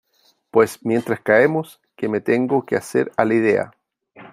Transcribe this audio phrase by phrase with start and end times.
[0.49, 3.71] pues mientras caemos, que me tengo que hacer a la idea